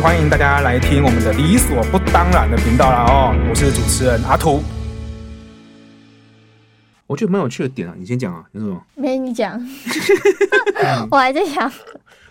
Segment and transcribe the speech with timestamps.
[0.00, 4.62] 欢迎大家来听我们的理所不当然的频道啦哦，我是主持人阿图。
[7.06, 8.80] 我觉得蛮有趣的点啊，你先讲啊，有什么？
[8.94, 9.58] 没你讲，
[11.10, 11.70] 我还在想。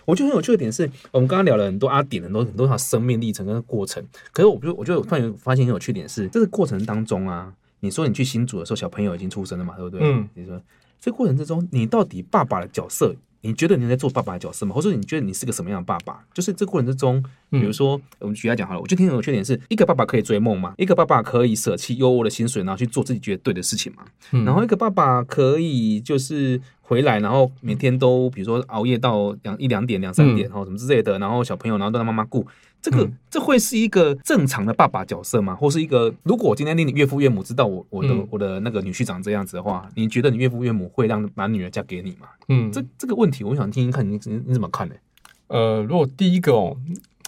[0.04, 10.00] 我觉得很有趣的点是我们刚刚聊了很多阿点很多很多他生命历程跟过程，可是我觉得我觉得我突然发现很有趣的点是，这个过程当中啊，你说你去新组的时候，小朋友已经出生了嘛，对不对？
[10.08, 10.28] 嗯。
[10.34, 10.60] 你说
[11.00, 13.14] 这过程之中，你到底爸爸的角色？
[13.46, 14.74] 你觉得你在做爸爸的角色吗？
[14.74, 16.24] 或者说你觉得你是个什么样的爸爸？
[16.34, 20.74] 就是这过程之中，比如说我们举例来讲好了，我就听很有缺点是一个爸爸可以追梦嘛？
[20.76, 24.04] 一个爸爸可以舍弃优渥的薪水，然后去做自己觉得对的事情嘛？
[24.44, 32.46] 然后一个爸爸可以就是回来，然后每天都比如说熬夜到两一两点、两三点，然后什么之类的，然后小朋友然后都让妈妈顾。
[32.86, 35.56] 这个这会是一个正常的爸爸角色吗？
[35.56, 42.28] 或是一个如果我今天令你岳父岳母知道我我的我的那个女婿长这样子的话，你觉得你岳父岳母会让把女儿嫁给你吗？
[42.48, 44.94] 嗯，这这个问题我想听听看你你你怎么看呢？
[45.48, 46.76] 呃，如果第一个哦。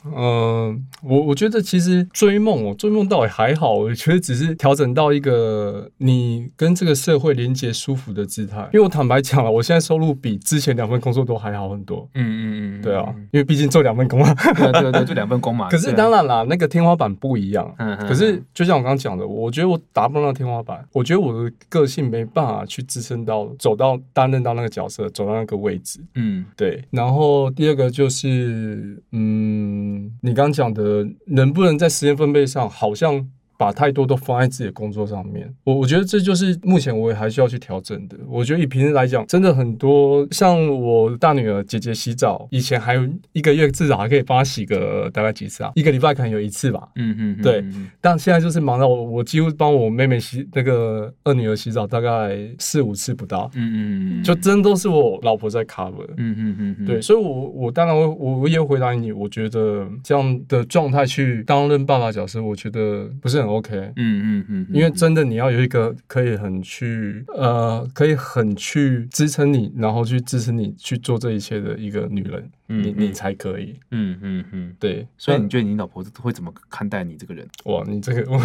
[0.05, 8.61] 嗯、呃，我我觉得其实追梦哦，追梦倒也还好，我觉得只是调整到一个你跟这个社会连接舒服的姿态。
[8.73, 12.09] 因为我坦白讲了，我现在收入比之前两份工作都还好很多。
[12.15, 15.69] 嗯嗯嗯，对啊，因为毕竟做两份工啊，对对对，就两份工嘛。
[15.71, 17.75] 可是当然啦，那个天花板不一样。
[17.79, 18.09] 嗯嗯。
[18.09, 26.01] 可是就像我刚刚讲的，我觉得我达不到天花板，我觉得我的个性没办法去支撑到走到担任到那个角色，走到那个位置。
[26.15, 26.85] 嗯，对。
[26.91, 29.98] 然后第二个就是，嗯。
[30.23, 33.29] 你刚讲的能不能在时间分配上，好像。
[33.59, 38.17] 把太多都放在自己的工作上面，我我觉得这就是目前我也还需要去调整的。
[38.29, 45.73] 我觉得以平时来讲，真的很多像我大女儿姐姐洗澡，以前还有一个月至少还可以帮她洗个大概几次啊？
[45.75, 46.89] 一个礼拜可能有一次吧。
[46.95, 47.65] 嗯嗯，对。
[48.01, 53.51] 但现在就是忙到我，我几乎帮我妹妹洗那个二女儿洗澡，大概四五次不到。
[53.57, 56.07] 嗯嗯，就真都是我老婆在 cover。
[56.17, 57.03] 嗯嗯嗯，对。
[57.03, 63.48] 所以我，我我当然我我也回答你，我觉得这样的状态去担任爸爸角色，我觉得不是很。
[63.49, 75.07] OK，嗯嗯嗯，因为真的你要有一个可以很去呃，可以很去支撑你，然后去支持你去做这一切的一个女人，嗯、你你才可以，嗯嗯嗯，对。
[75.17, 77.49] 所以你觉得你老婆会怎么看待你这个人？
[77.65, 78.39] 哇，你这个 我，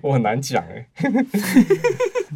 [0.10, 0.86] 我很难讲哎。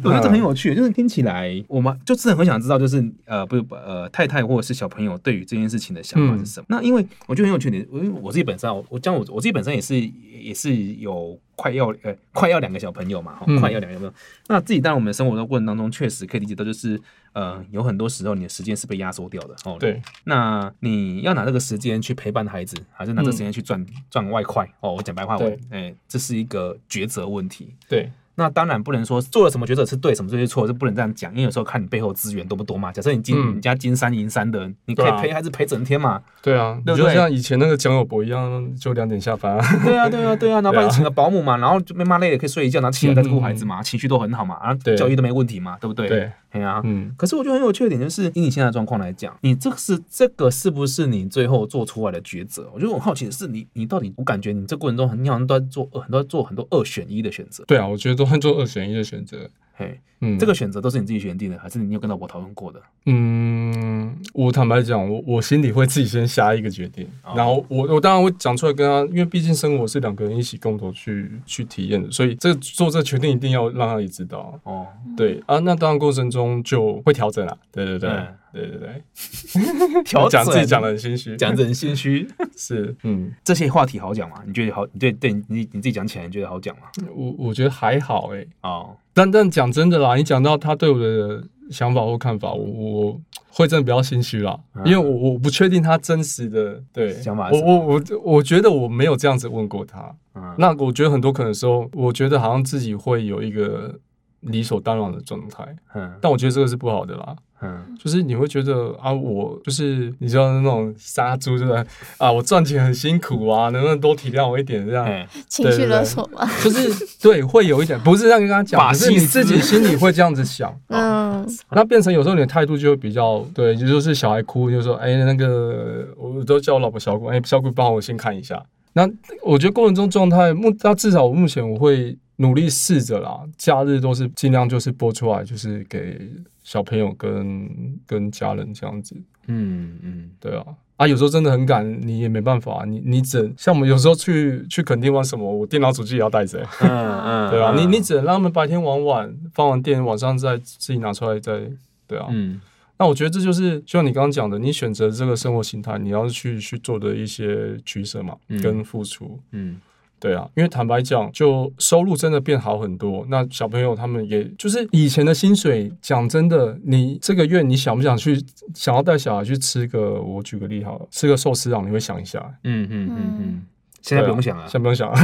[0.03, 6.65] 我觉得这很有趣，就是听起来我们就是很想知道，就是呃，不是呃，太太或者是小朋友对于这件事情的想法是什么？
[6.67, 11.39] 嗯、那因为我觉得很有趣的，因为我自己本身，我我讲我我自己本身也是也是有。
[11.55, 14.09] 快要呃，快要两个小朋友嘛，快要两个小朋友。
[14.09, 14.13] 嗯、
[14.47, 16.99] 那自己当然，我们的生活的过程当中，确实可以理解到，就是
[17.33, 19.77] 呃，有很多时候你的时间是被压缩掉的哦。
[19.79, 20.01] 对。
[20.25, 24.69] 那你要拿这个时间去陪伴孩子，还是拿这个时间去赚赚、嗯、外快？
[24.81, 27.73] 哦，我讲白话文，哎、欸，这是一个抉择问题。
[27.87, 28.11] 对。
[28.35, 31.31] 那当然不能说做了什么决策是对，什么是错，是不能这样讲。
[31.31, 32.91] 因为有时候看你背后资源多不多嘛。
[32.91, 36.21] 假设你金，嗯、你家金山银山的，你可以陪孩子陪整天嘛。
[36.41, 37.13] 对啊，对不对？
[37.13, 39.57] 就像以前那个蒋友柏一样，就两点下班。
[39.83, 40.61] 对啊，对啊，对啊。
[40.61, 46.07] 然后帮你请个保姆嘛，然后就没妈累了可以睡一觉，然后起来再顾孩子嘛，嗯、情绪都很好嘛，然后教育都没问题嘛，对不对？
[46.07, 46.31] 对。
[46.55, 47.13] 对啊，嗯。
[47.17, 52.69] 可是我觉得很有趣的点就是，以你现在的状况来讲，你这个是这个是不是你最后做出来的抉择？
[52.73, 57.63] 我觉得我好奇的是你，你你到底，我感觉你这过程中很，你好像都在做很多做很多二选一的选择。
[57.65, 59.05] 对啊，我觉得都在做二选一的。
[59.05, 59.47] 选择，
[59.77, 62.81] 嘿，嗯，这个选择都是你自己选定的，还是你有跟老婆讨论过的？
[63.05, 74.57] 嗯，我坦白讲，我我心里会自己先下一个决定，哦、然后我我当然会讲出来跟他，因为毕竟生活是两个人一起共同去去体验的，所以这做这决定一定要让他也知道。
[74.63, 74.87] 哦，
[75.17, 78.09] 对啊，那当然过程中就会调整啦，对对对。
[78.09, 78.27] 嗯
[78.61, 80.43] 对对对， 调整。
[80.45, 82.95] 自己讲的很心虚，讲的很心虚， 是。
[83.03, 84.41] 嗯，这些话题好讲吗？
[84.45, 84.85] 你觉得好？
[84.91, 86.83] 你对对你你自己讲起来，你觉得好讲吗？
[87.15, 97.13] 我我觉得还好哎、欸，哦，但但讲真的啦，你讲到他对我的想法或看法，我我会真的比较心虚啦，嗯、因为我我不确定他真实的对。
[97.21, 103.99] 想法，我我我我觉得我没有这样子问过他，嗯，那我觉得很多可能时候，我觉得好像自己会有一个
[104.41, 107.35] 理所当然的状态，嗯，但我觉得这个是不好的啦。
[107.65, 111.85] 嗯，就是你会觉得啊，我就是你知道那种杀猪，是不是
[112.17, 112.31] 啊？
[112.31, 114.85] 我赚钱很辛苦啊，能不能多体谅我一点？
[114.85, 116.47] 这样情绪勒索吗？
[116.63, 120.73] 就是对，会有一点，不是这样跟他讲，是你自己心里会这样子想。
[120.89, 128.61] 嗯，那变成有时候你的态度就会比较对，就是小孩哭，就说哎，那个我都叫我老婆小姑，哎，小姑帮我先看一下。
[128.93, 129.09] 那
[129.41, 136.19] 我觉得过程中状态目，那至少我目前我会努力试着啦，假日都是尽量就是播出来，就是给。
[136.65, 137.69] 小朋友跟
[138.07, 139.15] 跟家人这样子，
[139.45, 140.65] 嗯嗯，对啊，
[140.97, 151.69] 啊，有时候真的很赶，你也没办法，你你只像我们有时候去去垦丁玩什么，我电脑主机也要带着，嗯嗯， 对啊，你你只能让他们白天玩玩，放完电，晚上再自己拿出来再，
[152.07, 152.59] 对啊，嗯，
[152.97, 159.39] 那我觉得这就是就像你刚刚讲的，你选择这个生活形态，你要去去做的一些取舍嘛，嗯、跟付出。
[159.51, 159.79] 嗯，
[160.25, 163.23] 对啊，因为坦白讲，就收入真的变好很多。
[163.29, 168.43] 那小朋友他们也就是以前的薪水，讲真的，你这个月你想不想去
[168.73, 170.19] 想要带小孩去吃个？
[170.19, 172.39] 我举个例好了，吃个寿司郎，你会想一下。
[172.63, 173.61] 嗯嗯嗯嗯，
[174.01, 175.15] 现在不用想了，现在不用想了，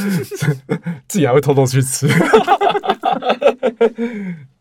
[1.06, 2.08] 自己还会偷偷去吃。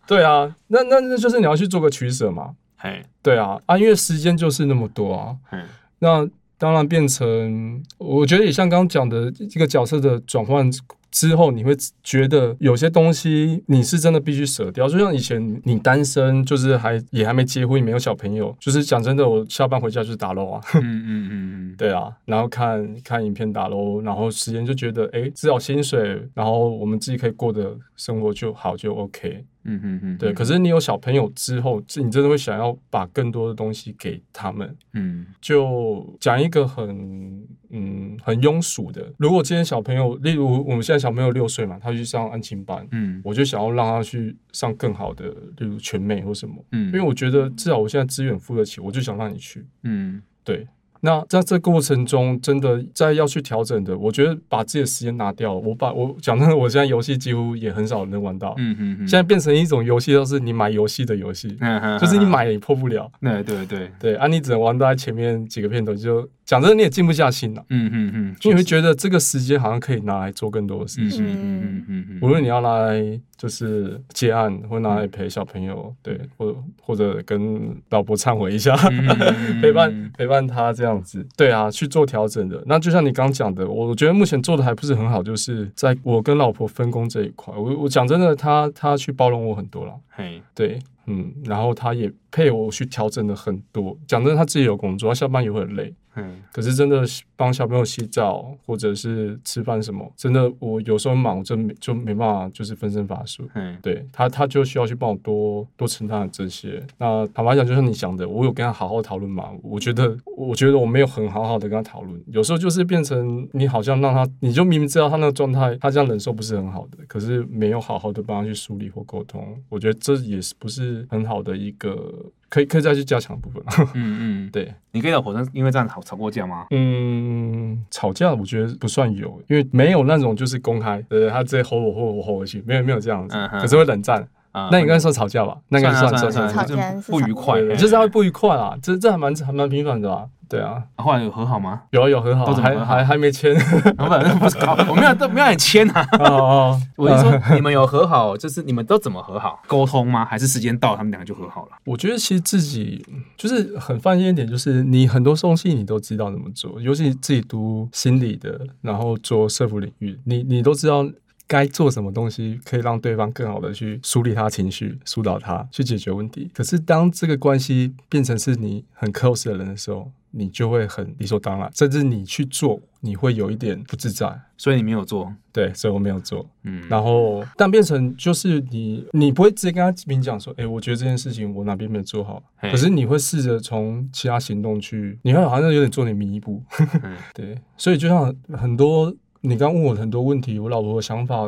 [0.06, 2.56] 对啊，那那那就是你要去做个取舍嘛。
[2.76, 5.38] 嘿，对啊，啊，因为时间就是那么多啊。
[5.50, 5.58] 嘿，
[6.00, 10.70] 那当然变成，我觉得也像刚刚讲的这个角色的转换。
[11.10, 30.34] 之后你会觉得有些东西你是真的必须舍掉，就像以前你单身，就是还也还没结婚，也没有小朋友，就是讲真的，我下班回家就是打楼啊，嗯嗯嗯嗯，对啊，然后看看影片打楼，然后时间就觉得哎，至少薪水，然后我们自己可以过的生活就好就 OK，嗯嗯嗯，对。
[30.34, 37.46] 可是你有小朋友之后，你真的会想要把更多的东西给他们，嗯，就讲一个很。
[37.70, 39.12] 嗯，很庸俗的。
[39.18, 45.26] 如果今天小朋友，例如我们现在小朋友六岁嘛，他去上安亲班，嗯，我就想要让他去上更好的，
[45.58, 50.66] 例如全美或什么，嗯，因为我觉得至少我现在资源付得起，我就想让你去，嗯，对。
[51.02, 55.54] 那在这过程中，真的在要去调整的，我觉得把自己的时间拿掉。
[55.54, 59.08] 我把我讲真的，我现在游戏几乎也很少能玩到，嗯嗯嗯。
[59.08, 61.58] 现在变成一种游戏，都是你买游戏的游戏，
[62.00, 66.28] 就是你买破不了， 对对对对，啊，你只能玩到前面几个片头就。
[66.48, 67.64] 讲真的，你也静不下心了。
[67.70, 71.26] 嗯嗯嗯，你会觉得这个时间好像可以拿来做更多的事情。
[71.26, 78.74] 嗯嗯嗯嗯，无论你要拿来就是接案，或拿来陪小朋友，对，或或者跟老婆忏悔一下，
[79.62, 81.28] 陪伴陪伴他这样子。
[81.36, 82.64] 对啊，去做调整的。
[82.66, 87.54] 那就像你刚讲的，我觉得目前做的还不是很好，就是在我跟老婆分工这一块。
[87.54, 89.94] 我我讲真的，他他去包容我很多了。
[90.08, 90.80] 嘿，对。
[91.08, 93.98] 嗯，然后他也配我去调整了很多。
[94.08, 95.94] 讲真的，他自己有工作，他下班也会很累。
[96.20, 97.04] 嗯，可是真的
[97.36, 103.48] 帮小朋友洗澡或者是吃饭什么，真的我有时候忙，真没就没办法，就是分身乏术。
[103.54, 106.84] 嗯，对他，他就需要去帮我多多承担这些。
[106.98, 109.52] 那坦白讲，就像你想的，我有跟他好好讨论嘛？
[109.62, 112.20] 我觉得，我觉得我没有很好好的跟他讨论。
[112.26, 119.56] 有时候就是变成你好像让他，你就明明知道他那个状态，他这样忍受不是很好的，可是没有好好的帮他去梳理或沟通。
[119.70, 120.97] 我觉得这也是不是。
[121.10, 123.62] 很好的一个可以可以再去加强的部分。
[123.94, 126.68] 嗯嗯，对，你跟老婆因为这样吵吵过架吗？
[126.72, 134.28] 嗯，吵架我觉得不算有，因为没有那种就是公开，对，他直接吼我吼我吼回去，没有没有这样子，可是会冷战。
[134.72, 135.56] 那应该算吵架吧？
[135.68, 140.28] 那应该算算算，算不愉快，就是他会不愉快啊，这这还蛮还蛮频繁的吧？
[140.50, 141.82] 对啊，后来有和好吗？
[141.92, 143.54] 有有和好，还还还没签，
[143.98, 146.08] 反正不是搞，我没有都没有你签啊。
[146.20, 149.62] 哦哦，我是说你们有和好，就是你们都怎么和好？
[149.68, 150.26] 沟通吗？
[150.26, 151.72] 还是时间到他们两个就和好了？
[151.86, 153.06] 我觉得其实自己
[153.36, 161.06] 就是很放心一点，就是你很多东西你都知道怎么做，尤其自己读心理的，然后做社服领域，你你都知道
[161.48, 166.52] 该做什么东西可以让对方更好的去梳理他情绪，疏导他去解决问题。
[166.54, 175.34] 可是当这个关系变成是你很 close 的人的时候，你就会很理所当然，甚至你去做，你会有一点不自在，所以你没有做。
[175.54, 176.48] 对，所以我没有做。
[176.64, 186.62] 嗯，然后但变成就是你，你不会直接跟他明讲说，哎，我觉得这件事情我哪边没有做好，可是你会试着从其他行动去，你会好像有点做点弥补。
[187.02, 191.44] 嗯、 对，所以就像很多你刚问我很多问题，我老婆的想法，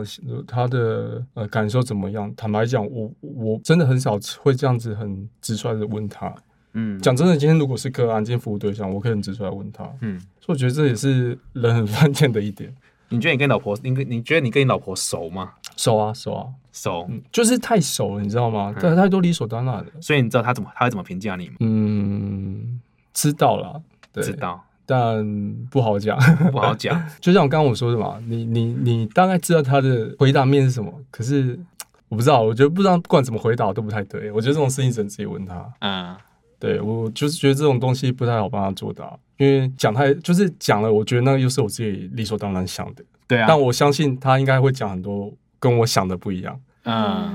[0.47, 2.33] 她的呃感受怎么样？
[2.35, 6.33] 坦白讲，我我真的很少会这样子很直率的问她。
[6.73, 9.83] 嗯，讲真的，今天如果是个案，今天服务对象，我可以很直出来问他。
[10.01, 12.71] 嗯，所以我觉得这也是人很犯贱的一点。
[13.09, 15.53] 你觉得你跟老婆，你跟你觉得你跟你老婆熟吗？
[15.75, 18.71] 熟啊，熟啊，熟，嗯，就是太熟了，你知道吗？
[18.79, 19.91] 但是太多理所当然的。
[19.99, 21.55] 所以你知道他怎么，他会怎么评价你吗？
[21.61, 22.79] 嗯，
[23.15, 23.81] 知道了，
[24.21, 26.17] 知道，但不好讲，
[26.51, 26.99] 不好讲。
[27.21, 31.59] 就像我刚刚我说的嘛，你你你大概知道他的回答面是什么，可是
[32.07, 34.31] 我不知道，我觉得不知道不管怎么回答都不太对。
[34.31, 35.71] 我觉得这种事情只能自己问他。
[35.81, 36.15] 嗯。
[36.57, 43.03] 对，我就是觉得这种东西不太好帮他做到，因为讲太就是讲了，我觉得那个又是我自己理所当然想的。
[43.27, 46.59] 对啊，但我相信他应该会讲很多跟我想的不一样。
[46.83, 47.33] 嗯，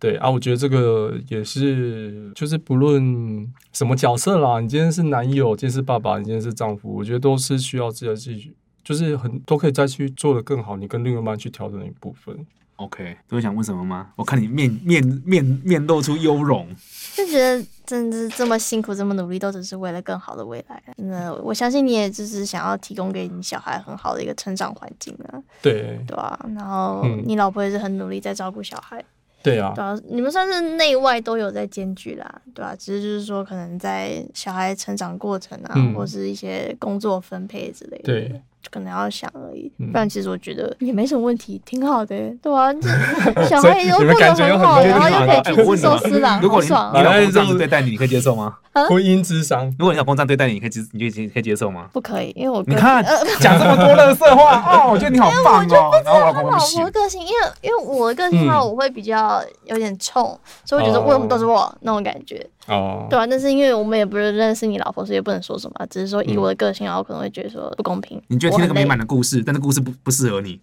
[0.00, 12.34] 对啊，我觉得这个也是，就是不论什么角色啦，你今天是男友，今天是爸爸，你今天是丈夫，我觉得都是需要自己继续，就是很都可以再去做的更好，你跟另一半去调整的一部分。
[12.76, 14.08] OK，都会想问什么吗？
[14.16, 16.66] 我看你面面面面露出忧容，
[17.14, 20.82] 就觉得真的这么辛苦，这么努力，都只是为了更好的未来。
[20.96, 25.38] 那我相信你也就是想要提供给你小孩很好的一个成长环境啊。
[25.60, 26.40] 对，对啊。
[26.56, 29.04] 然后你老婆也是很努力在照顾小孩。
[29.42, 32.76] 对啊，对啊，你们算是内外都有在兼具啦，对吧、啊？
[32.76, 38.02] 只是就是说，可能在小孩成长过程啊，嗯、或是一些工作分配之类的。
[38.04, 38.42] 对。
[38.70, 42.72] 可能要想而已，不然其实我觉得也没什么问题，挺好的，对吧？
[43.48, 48.56] 小孩又过得很好，然后又可以去吃寿司郎，如果你你老公这样子对待你，你可以接受吗？
[48.88, 51.88] 婚姻之商，如果你老公这样对待你，你可以接，你可以可以接受吗？
[51.92, 53.04] 不可以，因为我你看
[53.40, 55.90] 讲这么多乐色话哦，我觉得你好棒哦。
[56.04, 62.46] 然后我老公不行，我个性，因为因为我的个性的话，我会比较有点冲，所以我觉得为什么都是我那种感觉。
[62.66, 68.20] 哦，对啊，但是因为我们也不是认识你老婆，所以也不能说什么，只是说以我的个性，然后可能会觉得说不公平。
[68.28, 70.60] 你觉得听那个美满的故事，但是故事不不适合你。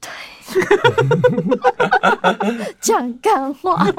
[0.53, 0.63] 对，
[2.79, 3.85] 讲干话。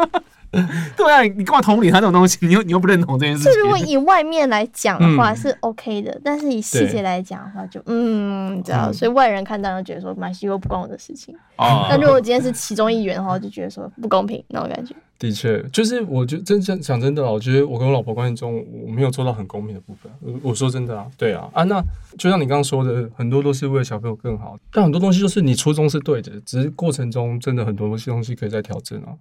[0.97, 2.39] 对啊，你干嘛同理他这种东西？
[2.41, 3.53] 你又你又不认同这件事情。
[3.53, 11.37] 是如果以外面来讲的话是 OK 的，但是以细节来讲的话就嗯，你知道，所以外人看到就觉得说蛮西又不关我的事情。
[11.57, 11.87] 哦。
[11.91, 14.95] 但如果今天是其中一员的话，就觉得说不公平那种感觉。
[15.19, 20.11] 的确，就是我觉真讲讲真的，我觉得我跟我老婆关系中，我没有做到很公平的部分。
[20.43, 21.83] 我说真的啊，对啊，啊，那
[22.17, 29.13] 就像你刚刚说的，很多都是为了小朋友更好，但很多东西就是你初衷是对的，只是过程中真的很多东西东西可以再调整啊。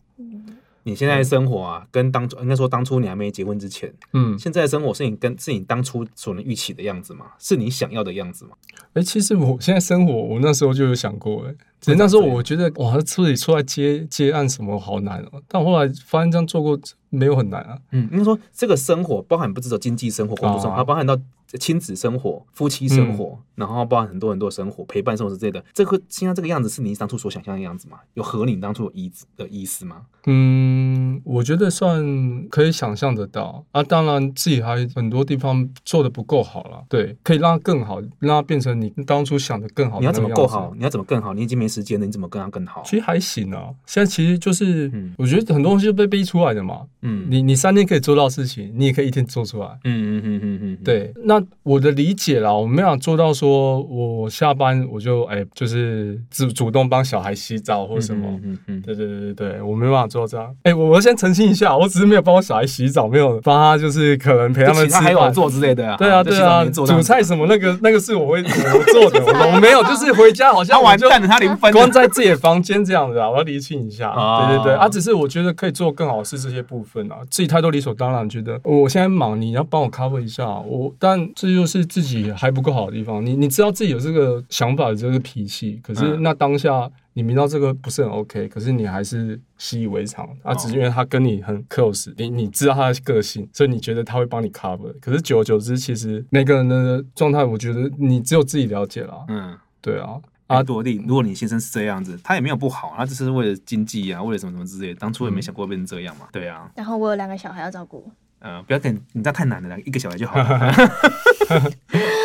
[0.88, 7.26] 你现在的生活啊，跟当初应该说当初你还没结婚之前，嗯，现在的生活是你跟是你当初所能预期的样子吗？
[7.38, 8.52] 是你想要的样子吗？
[8.94, 11.56] 哎、欸，其实我现在生活，我那时候就有想过、欸，哎。
[11.80, 15.44] 只是那时候我觉得哇，自己出来接接案什么好难哦、喔。
[15.48, 16.78] 但后来发现这样做过
[17.10, 17.78] 没有很难啊。
[17.92, 21.16] 嗯，应该说这个生活包含不只有经济生活、工作生活，它包含到
[21.56, 25.64] 亲子生活、夫妻生活，然后包含很多很多生活、陪伴生活之类的。
[25.72, 28.00] 这个现在这个样子是你当初所想象的样子吗？
[28.16, 30.02] 有合你当初的意的意思吗？
[30.26, 33.84] 嗯，我觉得算可以想象得到啊。
[33.84, 36.84] 当然自己还很多地方做的不够好了。
[36.90, 40.00] 对，可以让它更好，让它变成你当初想的更好。
[40.00, 40.74] 你要怎么够好？
[40.76, 41.36] 你要怎么更好？
[41.36, 41.68] 你已经没。
[41.68, 42.82] 时间了，你怎么跟它更好？
[42.86, 43.70] 其实还行啊。
[43.86, 46.88] 现在其实就是，我觉得很多东西就被逼出来的嘛。
[47.02, 49.68] 嗯，你你三天可以做到事情，你也可以一天做出来。
[49.84, 50.78] 嗯嗯嗯嗯嗯。
[50.86, 58.28] 对，那我的理解啦，我没有做到说我下班我就哎，就是主主动帮小孩洗澡或什么。
[58.44, 58.82] 嗯嗯。
[58.82, 60.56] 对对对对对，我没办法做到这样。
[60.64, 65.98] 哎，我我先澄清一下，我只是没有帮我小孩洗澡，没有帮他就是可能陪他们吃饭、还有做之类的啊。
[65.98, 69.20] 对啊对啊，煮菜什么那个那个是我会我做的，
[69.54, 71.58] 我没有就是回家好像我就看着他连。
[71.74, 74.14] 关在自己的房间这样子啊，我要厘清一下。
[74.48, 83.26] 对对对，啊，只是我觉得可以做更好的是这些部分啊，自己太多理所当然，觉得我现在忙，你要帮我 cover 一下我，但这就是自己还不够好的地方。
[83.26, 94.94] 你你知道自己有这个想法，有这个脾气，可是那当下你明知道这个不是很 OK，可是你还是习以为常啊，只是因为他跟你很 close，你你知道他的个性，所以你觉得他会帮你 cover。
[95.00, 99.26] 可是久而久之，其实每个人的状态，我觉得你只有自己了解了。
[99.28, 100.20] 嗯，对啊。
[100.48, 106.72] 阿多利，如果你先生是这样子，他也没有不好，他只是为了经济啊，为了什么什么之类，当初也没想过变成这样嘛，对啊。
[106.74, 110.74] 然后我有两个小孩要照顾，嗯，不要等，你知道太难了，一个小孩就好了。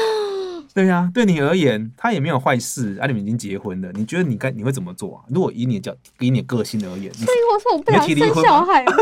[0.75, 5.23] 对呀，对你而言，他也没有坏事，啊，你们已经结婚了，你觉得你该你会怎么做啊？
[5.29, 8.93] 如果以你的角，以你的个性而言，所以我说我不想生小 孩吗？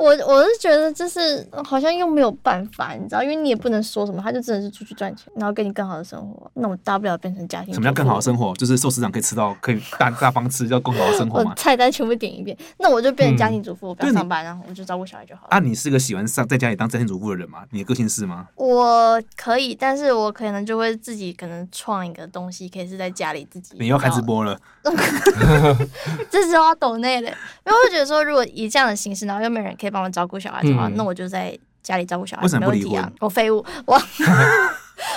[0.00, 6.50] 我我是觉得就是好像又没有办法，你知道，因为你也不能说什么，他就真的是出去赚钱，然后给你更好的生活。
[6.54, 7.72] 那我大不了变成家庭。
[7.72, 8.52] 什么叫更好的生活？
[8.54, 11.54] 就是寿司长可以吃到，可以大大方吃，叫更好的生活吗？
[11.56, 15.48] 菜单全部点一遍，那我就变成家庭主妇，我不要上班，然后我就照顾小孩就好了。
[15.50, 17.60] 啊，你是个喜欢上在家里当家庭主妇的人吗？
[17.70, 18.48] 你的个性是吗？
[18.56, 23.76] 我可以，但是我可能就会自己可能创一个东西，可以是在家里自己。
[23.78, 24.58] 你要开直播了？
[26.28, 30.58] 这是要抖内的，因为我觉得说，如果以这样的形式，然后又没人可以帮我照顾小孩。
[30.72, 33.12] 啊，那我就在家里照顾小孩，为什么不离婚？
[33.20, 34.00] 我废物，我。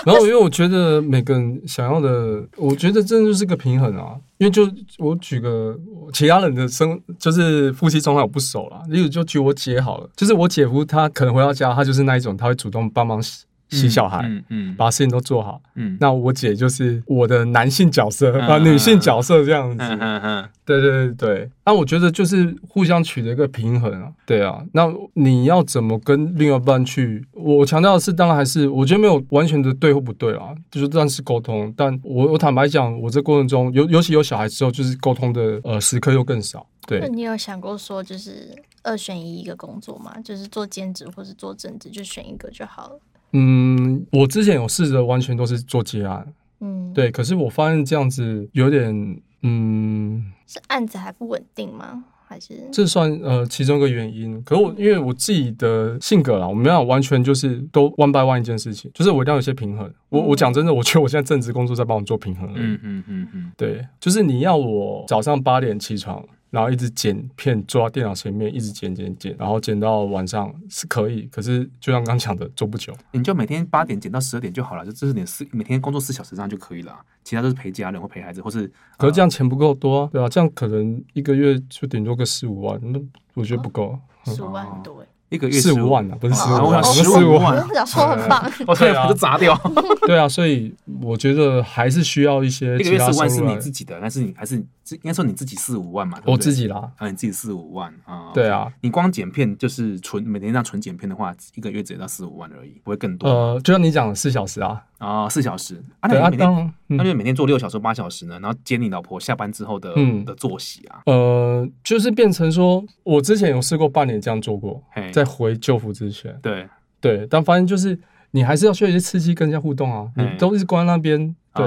[0.04, 4.15] 然后，因为我觉得每个人想要的，我觉得真的就是个平衡啊。
[4.38, 5.77] 因为就我举个
[6.12, 8.82] 其他人的生，就是夫妻状态我不熟了。
[8.89, 13.22] 例如，就举我姐好了，就是我姐夫，他可能回到家，他就是那一种，他会主动帮忙
[13.69, 13.89] 洗。
[13.95, 27.25] 小孩，嗯嗯，把事情都做好，嗯，那我姐就是我的男性角色啊，女性角色这样子，嗯嗯嗯，对对对对，那我觉得就是互相取得一个平衡啊，对啊，那你要怎么跟另外一半去？
[27.31, 37.00] 我强调的是，当然还是我觉得没有完全的对或不对啊，就是但是沟通，但我我坦白讲，我这过程中尤尤其有小孩之后，就是沟通的呃时刻又更少，对。
[37.00, 38.53] 那你有想过说，就是
[38.84, 40.13] 二选一一个工作吗？
[40.22, 43.00] 就是做兼职或是做正职，就选一个就好了。
[43.38, 46.25] 嗯，我之前有试着完全都是做接案，
[46.62, 52.06] 嗯，对，可是我发现这样子有点，嗯，是案子还不稳定吗？
[52.27, 54.42] 还是这算呃其中一个原因？
[54.44, 59.92] 可是我因为我自己的性格啦，我没有完全就是都 one by one 一件事情，就是我一定要有些平衡。
[60.10, 62.50] 我我讲真的，我觉得我现在正职工作在帮我做平衡。
[62.56, 66.25] 嗯嗯嗯嗯，对，就是你要我早上八点起床。
[66.56, 71.24] 然后一直剪片，坐在电脑前面一直剪剪剪，然后剪到晚上是可以。
[71.24, 72.96] 可是就像刚讲的，做不久。
[73.12, 76.98] 你就每天八点剪到十二点就好了，就这是你四每天工作四小时这样就可以了。
[77.26, 82.98] 其他都是陪家人或陪孩子，或是可是这样钱不够多啊，对啊，这样可能一个月就顶多个四五万，那
[83.34, 84.00] 我觉得不够。
[84.24, 85.06] 四五万很多哎。
[85.30, 89.60] 一个月四五万啊，不是十五万，十五万，我想说很棒， 我差点就砸掉。
[90.06, 92.78] 对啊，所以我觉得还是需要一些。
[92.78, 96.20] 一个月四五万是你自己的，但是你还是应该说你自己四五万嘛？
[96.25, 98.32] 我自己啦，啊，你自己四五万啊？
[98.36, 103.27] 对啊，你光剪片就是纯每天这样纯剪片的话，一个月只到四五万而已，不会更多。
[103.27, 108.39] 呃，就像你讲的四小时啊，啊，四小时啊，那你每天那就每天做六小时八小时呢？
[108.39, 109.92] 然后接你老婆下班之后的
[110.24, 111.01] 的作息啊？
[111.08, 116.70] 呃，就是变成说我之前有试过半年这样做过，在回旧服之前，对
[117.01, 118.00] 对，但发现就是
[118.30, 121.65] 你还是要需要一些刺激跟人家互动啊，你都是关那边，对，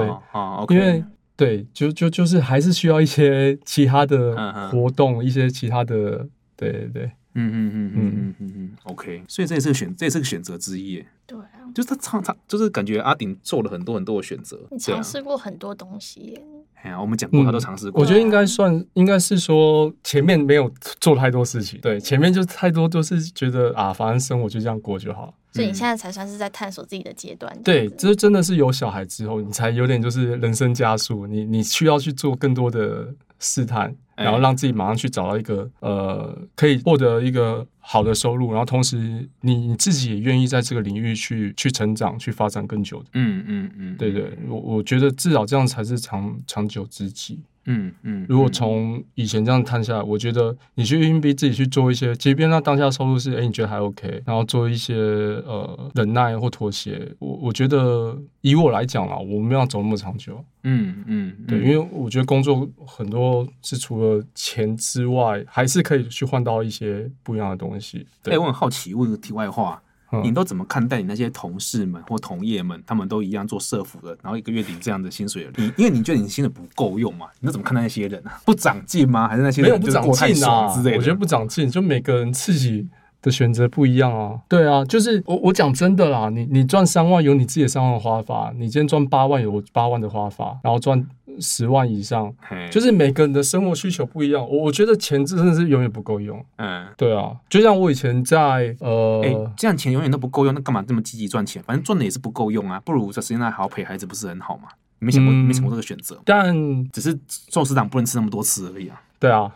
[0.69, 1.03] 因为。
[1.39, 6.27] 对，就就就是还是需要一些其他的活动，一些其他的，
[6.57, 6.89] 对对。
[6.91, 8.35] 对，嗯嗯嗯嗯嗯。
[8.39, 11.01] 嗯嗯，OK，所以这也是个选，这也是个选择之一。
[11.25, 16.39] 对啊，就是他常常就是感觉阿顶做了很多很多的选择，你尝试过很多东西。
[16.81, 18.01] 哎呀，我们讲过他都尝试过。
[18.01, 20.71] 我觉得应该算，应该是说前面没有
[21.01, 25.33] 做太多事情，对，前面就太多都是觉得啊，反正生活就这样过就好了。
[25.51, 27.53] 所以你现在才算是在探索自己的阶段。
[27.63, 38.97] 对，这真的是有小孩之后，你才有点就是人生加速，你你需要去做更多的试探，然后让自己马上去找到一个呃，可以获得一个好的收入，然后同时
[39.41, 43.09] 你你自己也愿意在这个领域去去成长、去发展更久的。
[43.13, 47.39] 嗯嗯嗯，对对，我我觉得至少这样才是长长久之计。
[47.65, 60.43] 嗯嗯，如果从以前这样看下来，我觉得你去硬逼自己去做一些，即便那当下收入是哎你觉得还 OK，然后做一些呃忍耐或妥协，我我觉得以我来讲啦，我没有要走那么长久。
[60.63, 68.05] 嗯嗯，对，因为我觉得工作很多是除了钱之外，还是可以去换到一些不一样的东西。
[68.23, 69.81] 哎，我很好奇，问个题外话。
[70.23, 72.83] 你都怎么看待你那些同事们或同业们？
[72.87, 75.47] 他们都一样做社服的，然后一个月领这样的薪水。
[75.55, 77.27] 你因为你觉得你薪水不够用嘛？
[77.39, 78.41] 你都怎么看待那些人啊？
[78.43, 79.27] 不长进吗？
[79.27, 80.97] 还是那些人没有不长进啊之类的？
[80.97, 82.87] 我觉得不长进，就每个人自己
[83.21, 84.39] 的选择不一样啊。
[84.49, 91.07] 对啊，就是我我讲真的啦，你你赚三万有你自己的三万的花法，你今天赚八万有八万的花法，然后赚。
[91.41, 92.33] 十万以上，
[92.71, 94.41] 就是每个人的生活需求不一样。
[94.41, 96.43] 我我觉得钱真的是永远不够用。
[96.57, 101.61] 嗯，对啊，就像我以前在呃，欸，这样钱永远都不够用，那干嘛这么积极赚钱？
[101.63, 104.69] 反正赚的也是不够用啊，不如这时间来好好陪孩子，不是很好吗？
[104.99, 106.19] 没想过，没想过这个选择。
[106.25, 106.53] 但
[106.91, 109.01] 只是寿司长不能吃那么多次而已啊。
[109.19, 109.53] 对啊，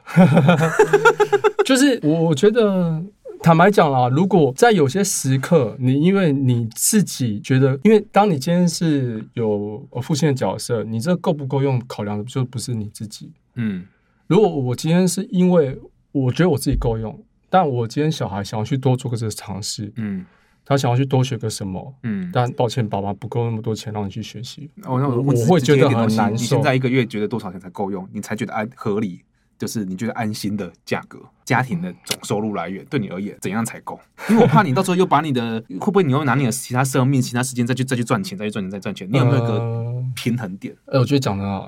[1.66, 3.02] 就是我觉得。
[3.44, 13.34] 坦白讲啦，如果在有些时刻，你因为你自己觉得，因为当你今天是有父亲的角色，你这够不够用考量的就不是你自己。
[13.56, 13.86] 嗯，
[14.28, 15.78] 如果我今天是因为
[16.14, 20.26] 我觉得我自己够用，但我今天小孩想要去多做个这个尝试，嗯，
[20.64, 24.70] 他想要去多学个什么，嗯，但抱歉，爸爸不够那么多钱让你去学习。
[24.84, 26.32] 哦，那我我会觉得很难受。
[26.32, 28.08] 你现在一个月觉得多少钱才够用？
[28.14, 29.22] 你才觉得安合理？
[29.64, 33.98] 就是你觉得安心的价格，家庭的总收入来源对你而言怎样才够？
[34.30, 39.08] 因为我怕你到时候又把你的会不会你又拿你的其他生命、其他时间再去再去赚钱、再去赚钱、再赚钱？
[39.10, 40.76] 你有没有个平衡点？
[40.88, 41.66] 呃，我觉得讲的好。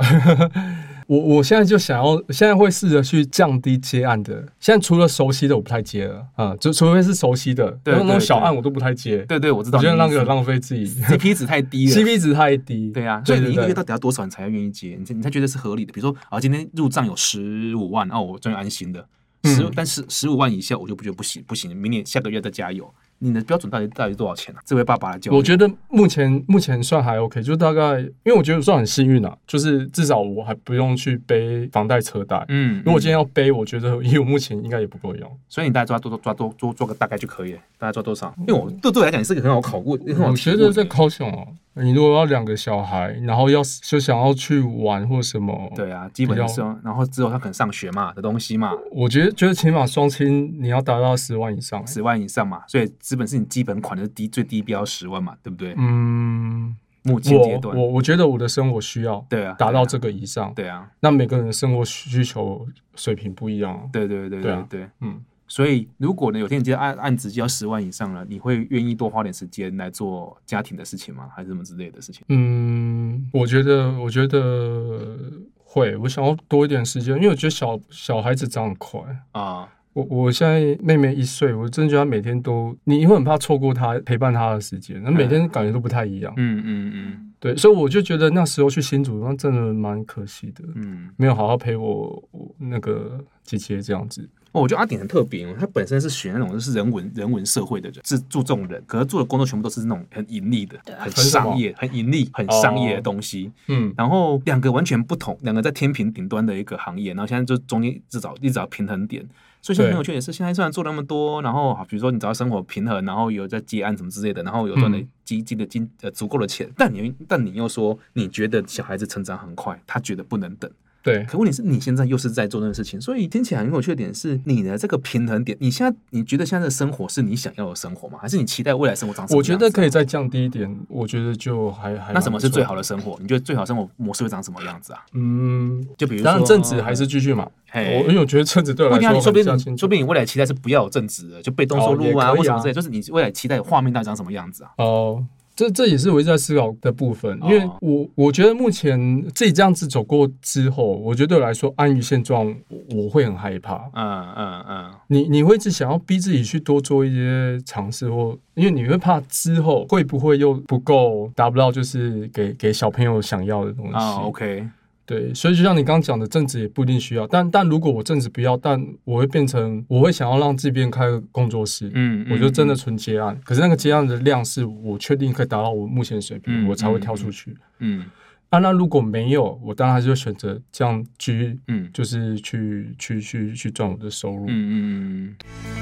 [1.07, 4.43] 我我现在就想要，现在会试着去降低接案的。
[4.59, 9.17] 现在除了熟悉的，我不太接了啊，就除非是熟悉的，那种小案我都不太接。
[9.25, 9.77] 对对，我知道。
[9.77, 12.91] 我觉得那个浪费自己，CP 值太低了，CP 值太低。
[12.91, 14.95] 对啊，所以你一个月到底要多少你才愿意接？
[14.99, 15.93] 你才你才觉得是合理的？
[15.93, 19.07] 比如说啊，今天入账有十五万，哦，我终于安心的。
[19.43, 22.91] 十，但是十五万以下我就不觉得不行，不行，明年下个月再加油。
[23.19, 24.63] 你的标准到底到底多少钱呢、啊？
[24.65, 32.43] 这位爸爸来教我觉得目前目前算还 OK，就大概，因为我觉得算很幸运啊，就是至少我还不用去背房贷车贷。
[32.49, 38.33] 嗯，如果今天要背，我觉得以我目前应该也不够用，所以你大概抓多多抓多做做个大概就可以了，大概抓多少？
[38.39, 41.47] 因为我对对我来讲，你是个很好考过，很好我觉得在高雄哦。
[41.75, 55.73] 你如果要两个小孩，然后要就想要去玩或什么，对啊，基本上，然后之后他可能上学嘛的东西嘛，我觉得觉得起码双亲你要达到十万以上，十万以上嘛，所以资本是你基本款的低最低标十万嘛，对不对？
[55.77, 65.21] 嗯，目前阶段，我我觉得我的生活需要对啊达到这个以上，对啊，那每个人的生活需求水平不一样，对对对对对，嗯。
[65.47, 71.29] 所以，如果呢，有天你接案案子就要十万以上了，你会愿意多花点时间来做家庭的事情吗？
[71.35, 72.23] 还是什么之类的事情？
[72.29, 75.17] 嗯，我觉得，我觉得
[75.63, 75.95] 会。
[75.97, 79.01] 我想要多一点时间，因为我觉得小小孩子长很快
[79.33, 79.69] 啊。
[79.93, 86.33] 我我现在妹妹一岁，我真的觉得她每天都，你会很怕错过她陪伴她的时间，那每天感觉都不太一样。
[86.35, 90.63] 嗯嗯嗯，对，所以我就觉得那时候去新竹，那真的蛮可惜的。
[90.73, 94.27] 嗯，没有好好陪我，我那个姐姐这样子。
[94.51, 103.51] 哦，我觉得阿鼎很特别哦，他本身是选那种就是人文人文社会的人，是注重人，可是做的工作全部都是那种很盈利的、很商业、很盈利、很商业的东西。
[103.67, 109.23] 嗯，然后两个完全不同，两个在天平顶端的一个行业，然后现在就中间一直找一直找平衡点。
[109.65, 120.69] 所以现在很有趣也是，现在虽然做那么多，然后比如说你只要生活平衡，然后有在接案什么之类的，然后有赚的积积的金呃足够的钱，但你但你又说你觉得小孩子成长很快，他觉得不能等。
[121.05, 125.55] 对，可问题是你现在又是在做那个事情，所以听起来很有趣的点是你的这个平衡点。
[125.61, 128.17] 你现在你觉得现在的生活是你想要的生活吗？
[128.19, 129.37] 还是你期待未来生活长什么样？
[129.37, 132.11] 我觉得可以再降低一点，我觉得就还还。
[132.11, 133.15] 那什么是最好的生活？
[133.21, 135.05] 你觉得最好生活模式会长什么样子啊？
[135.13, 137.47] 嗯，就比如说，当然正职还是继续嘛。
[137.69, 144.71] 嘿，我因为我觉得正职对我来说，说不定说不定你未来期待是不要有正职的，就被动收入啊，或什么之类，就是你未来期待画面大概长什么样子啊？
[144.77, 145.23] 哦。
[145.55, 152.53] 这这也是我一直在思考的部分，因为我我觉得目前自己这样子走过之后，我觉得对我来说安于现状，
[152.93, 153.89] 我会很害怕。
[153.93, 163.93] 嗯嗯嗯，你你会一直想要逼自己去多做一些尝试，或因为你会怕之后会不会又不够达不到，就是给给小朋友想要的东西。
[163.95, 164.67] 啊，OK。
[165.05, 178.05] 对，所以就像你刚刚讲的，正职也不一定需要，但但如果我正职不要，但我会变成，我会想要让自己变开个工作室，嗯，我就真的纯接案，嗯、可是那个接案的量是我确定可以达到我目前的水平，嗯、我才会跳出去，嗯，嗯
[178.49, 185.35] 啊，那如果没有，我当然还是会选择这样去，嗯，就是去去去去赚我的收入，嗯嗯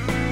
[0.09, 0.22] 嗯。